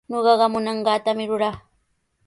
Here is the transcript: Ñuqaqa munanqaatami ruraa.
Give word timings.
Ñuqaqa 0.09 0.45
munanqaatami 0.53 1.23
ruraa. 1.29 1.55